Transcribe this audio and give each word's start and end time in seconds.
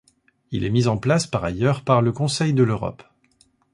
Il 0.49 0.63
est 0.63 0.71
mis 0.71 0.87
en 0.87 0.97
place 0.97 1.27
par 1.27 1.43
ailleurs 1.43 1.83
par 1.83 2.01
le 2.01 2.11
Conseil 2.11 2.55
de 2.55 2.63
l’Europe. 2.63 3.03